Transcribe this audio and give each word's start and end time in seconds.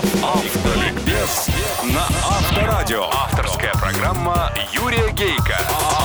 Автоликбез 0.00 1.48
на 1.92 2.02
Авторадио. 2.26 3.02
Авторская 3.12 3.72
программа 3.74 4.50
Юрия 4.72 5.12
Гейка. 5.12 5.58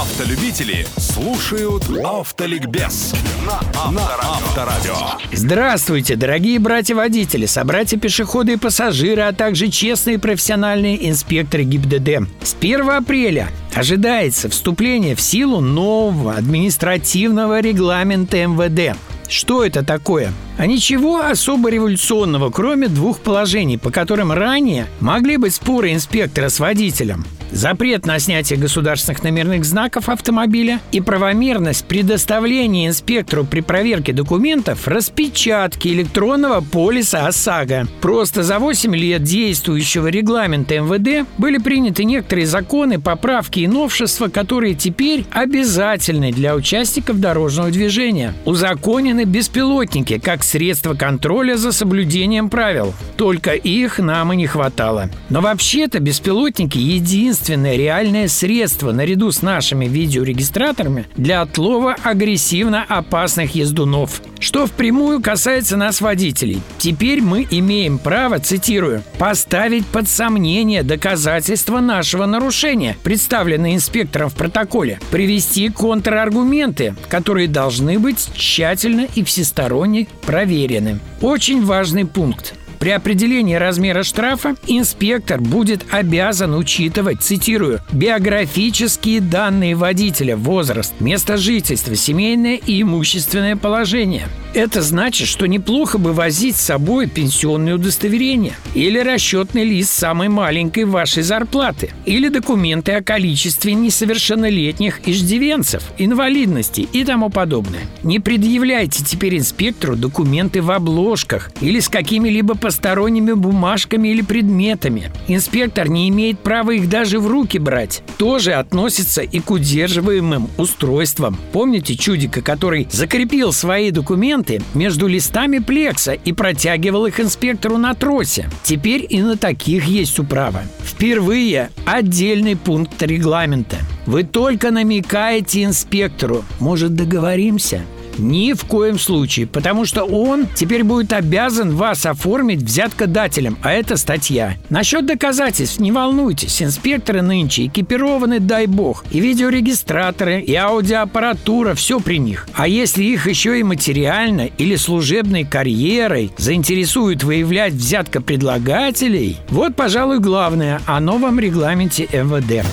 Автолюбители 0.00 0.86
слушают 0.96 1.82
Автоликбез 2.04 3.12
на 3.44 3.58
Авторадио. 3.74 4.94
Здравствуйте, 5.32 6.14
дорогие 6.14 6.60
братья-водители, 6.60 7.46
собратья-пешеходы 7.46 8.52
и 8.52 8.56
пассажиры, 8.56 9.22
а 9.22 9.32
также 9.32 9.68
честные 9.68 10.20
профессиональные 10.20 11.08
инспекторы 11.10 11.64
ГИБДД. 11.64 12.28
С 12.44 12.54
1 12.54 12.90
апреля 12.90 13.48
ожидается 13.74 14.48
вступление 14.48 15.16
в 15.16 15.20
силу 15.20 15.60
нового 15.60 16.34
административного 16.34 17.60
регламента 17.60 18.36
МВД. 18.46 18.96
Что 19.30 19.64
это 19.64 19.84
такое? 19.84 20.32
А 20.58 20.66
ничего 20.66 21.20
особо 21.20 21.70
революционного, 21.70 22.50
кроме 22.50 22.88
двух 22.88 23.20
положений, 23.20 23.78
по 23.78 23.92
которым 23.92 24.32
ранее 24.32 24.86
могли 24.98 25.36
быть 25.36 25.54
споры 25.54 25.92
инспектора 25.92 26.48
с 26.48 26.58
водителем 26.58 27.24
запрет 27.52 28.06
на 28.06 28.18
снятие 28.18 28.58
государственных 28.58 29.22
номерных 29.22 29.64
знаков 29.64 30.08
автомобиля 30.08 30.80
и 30.92 31.00
правомерность 31.00 31.84
предоставления 31.84 32.86
инспектору 32.86 33.44
при 33.44 33.60
проверке 33.60 34.12
документов 34.12 34.86
распечатки 34.86 35.88
электронного 35.88 36.60
полиса 36.60 37.26
ОСАГО. 37.26 37.86
Просто 38.00 38.42
за 38.42 38.58
8 38.58 38.94
лет 38.94 39.22
действующего 39.22 40.06
регламента 40.08 40.78
МВД 40.78 41.28
были 41.38 41.58
приняты 41.58 42.04
некоторые 42.04 42.46
законы, 42.46 43.00
поправки 43.00 43.60
и 43.60 43.66
новшества, 43.66 44.28
которые 44.28 44.74
теперь 44.74 45.24
обязательны 45.30 46.32
для 46.32 46.54
участников 46.54 47.20
дорожного 47.20 47.70
движения. 47.70 48.34
Узаконены 48.44 49.24
беспилотники 49.24 50.18
как 50.18 50.44
средство 50.44 50.94
контроля 50.94 51.56
за 51.56 51.72
соблюдением 51.72 52.50
правил. 52.50 52.94
Только 53.16 53.52
их 53.52 53.98
нам 53.98 54.32
и 54.32 54.36
не 54.36 54.46
хватало. 54.46 55.10
Но 55.28 55.40
вообще-то 55.40 55.98
беспилотники 55.98 56.78
единственные 56.78 57.39
единственное 57.40 57.76
реальное 57.76 58.28
средство 58.28 58.92
наряду 58.92 59.32
с 59.32 59.40
нашими 59.40 59.86
видеорегистраторами 59.86 61.06
для 61.16 61.40
отлова 61.40 61.96
агрессивно 62.02 62.84
опасных 62.86 63.54
ездунов. 63.54 64.20
Что 64.38 64.66
впрямую 64.66 65.22
касается 65.22 65.76
нас, 65.76 66.00
водителей. 66.00 66.60
Теперь 66.78 67.22
мы 67.22 67.46
имеем 67.50 67.98
право, 67.98 68.38
цитирую, 68.38 69.02
«поставить 69.18 69.86
под 69.86 70.08
сомнение 70.08 70.82
доказательства 70.82 71.80
нашего 71.80 72.26
нарушения, 72.26 72.96
представленные 73.02 73.74
инспектором 73.74 74.28
в 74.28 74.34
протоколе, 74.34 74.98
привести 75.10 75.68
контраргументы, 75.70 76.94
которые 77.08 77.48
должны 77.48 77.98
быть 77.98 78.30
тщательно 78.34 79.06
и 79.14 79.24
всесторонне 79.24 80.08
проверены». 80.26 81.00
Очень 81.20 81.64
важный 81.64 82.06
пункт. 82.06 82.54
При 82.80 82.88
определении 82.92 83.56
размера 83.56 84.02
штрафа 84.02 84.56
инспектор 84.66 85.38
будет 85.38 85.84
обязан 85.90 86.54
учитывать, 86.54 87.20
цитирую, 87.20 87.80
биографические 87.92 89.20
данные 89.20 89.74
водителя, 89.74 90.34
возраст, 90.34 90.94
место 90.98 91.36
жительства, 91.36 91.94
семейное 91.94 92.56
и 92.56 92.80
имущественное 92.80 93.56
положение. 93.56 94.28
Это 94.52 94.82
значит, 94.82 95.28
что 95.28 95.46
неплохо 95.46 95.96
бы 95.98 96.12
возить 96.12 96.56
с 96.56 96.62
собой 96.62 97.06
пенсионное 97.06 97.76
удостоверение 97.76 98.54
или 98.74 98.98
расчетный 98.98 99.62
лист 99.62 99.90
самой 99.90 100.28
маленькой 100.28 100.86
вашей 100.86 101.22
зарплаты 101.22 101.90
или 102.04 102.28
документы 102.28 102.92
о 102.92 103.02
количестве 103.02 103.74
несовершеннолетних 103.74 105.06
иждивенцев, 105.06 105.84
инвалидности 105.98 106.80
и 106.92 107.04
тому 107.04 107.30
подобное. 107.30 107.82
Не 108.02 108.18
предъявляйте 108.18 109.04
теперь 109.04 109.38
инспектору 109.38 109.94
документы 109.94 110.62
в 110.62 110.72
обложках 110.72 111.52
или 111.60 111.78
с 111.78 111.88
какими-либо 111.88 112.56
посторонними 112.56 113.34
бумажками 113.34 114.08
или 114.08 114.22
предметами. 114.22 115.12
Инспектор 115.28 115.88
не 115.88 116.08
имеет 116.08 116.40
права 116.40 116.72
их 116.72 116.88
даже 116.88 117.20
в 117.20 117.28
руки 117.28 117.58
брать. 117.58 118.02
Тоже 118.18 118.54
относится 118.54 119.22
и 119.22 119.38
к 119.38 119.48
удерживаемым 119.52 120.48
устройствам. 120.58 121.38
Помните 121.52 121.94
чудика, 121.94 122.42
который 122.42 122.88
закрепил 122.90 123.52
свои 123.52 123.92
документы 123.92 124.39
между 124.74 125.06
листами 125.06 125.58
плекса 125.58 126.12
и 126.12 126.32
протягивал 126.32 127.06
их 127.06 127.20
инспектору 127.20 127.76
на 127.76 127.94
тросе? 127.94 128.48
Теперь 128.62 129.06
и 129.08 129.20
на 129.20 129.36
таких 129.36 129.84
есть 129.84 130.18
управа. 130.18 130.62
Впервые 130.82 131.70
отдельный 131.84 132.56
пункт 132.56 133.02
регламента. 133.02 133.76
Вы 134.06 134.24
только 134.24 134.70
намекаете 134.70 135.64
инспектору. 135.64 136.44
Может, 136.58 136.94
договоримся? 136.94 137.82
Ни 138.18 138.52
в 138.52 138.64
коем 138.64 138.98
случае, 138.98 139.46
потому 139.46 139.84
что 139.84 140.04
он 140.04 140.46
теперь 140.54 140.84
будет 140.84 141.12
обязан 141.12 141.74
вас 141.74 142.06
оформить 142.06 142.62
взяткодателем, 142.62 143.56
а 143.62 143.72
это 143.72 143.96
статья. 143.96 144.56
Насчет 144.68 145.06
доказательств 145.06 145.80
не 145.80 145.92
волнуйтесь, 145.92 146.62
инспекторы 146.62 147.22
нынче 147.22 147.66
экипированы, 147.66 148.40
дай 148.40 148.66
бог, 148.66 149.04
и 149.10 149.20
видеорегистраторы, 149.20 150.40
и 150.40 150.54
аудиоаппаратура, 150.54 151.74
все 151.74 152.00
при 152.00 152.18
них. 152.18 152.48
А 152.54 152.68
если 152.68 153.04
их 153.04 153.26
еще 153.26 153.58
и 153.58 153.62
материально 153.62 154.50
или 154.58 154.76
служебной 154.76 155.44
карьерой 155.44 156.32
заинтересует 156.36 157.22
выявлять 157.24 157.72
взяткопредлагателей, 157.72 159.38
вот, 159.48 159.74
пожалуй, 159.76 160.18
главное 160.18 160.80
о 160.86 161.00
новом 161.00 161.40
регламенте 161.40 162.08
МВД. 162.12 162.66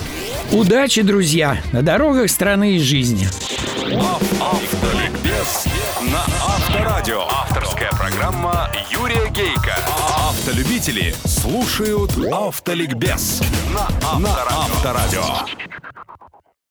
Удачи, 0.52 1.02
друзья, 1.02 1.58
на 1.72 1.82
дорогах 1.82 2.30
страны 2.30 2.78
и 2.78 2.80
жизни. 2.80 3.28
Автоликбез 3.88 4.38
на 4.40 4.67
Авторадио. 7.08 7.28
Авторская 7.30 7.90
программа 7.92 8.70
Юрия 8.90 9.30
Гейка. 9.30 9.78
Автолюбители 10.30 11.16
слушают 11.26 12.12
Автоликбез 12.34 13.42
на 13.74 13.88
Авторадио. 14.50 15.24